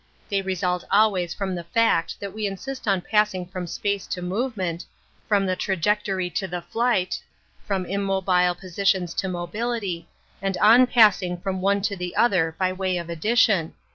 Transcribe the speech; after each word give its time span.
They 0.29 0.41
result 0.41 0.83
always 0.89 1.31
from 1.35 1.53
the 1.53 1.63
fact 1.63 2.19
that 2.19 2.33
we 2.33 2.47
insist 2.47 2.87
on 2.87 3.01
passing 3.01 3.45
from 3.45 3.67
space 3.67 4.07
to 4.07 4.23
movement, 4.23 4.83
from 5.27 5.45
the 5.45 5.55
trajectory 5.55 6.27
to 6.31 6.47
the 6.47 6.63
flight, 6.63 7.21
from 7.67 7.85
immobile 7.85 8.55
isitions 8.55 9.15
to 9.17 9.27
mobility, 9.29 10.07
and 10.41 10.57
on 10.57 10.87
passing 10.87 11.37
from 11.37 11.61
One 11.61 11.83
to 11.83 11.95
the 11.95 12.15
other 12.15 12.55
by 12.57 12.73
way 12.73 12.97
of 12.97 13.11
addition. 13.11 13.75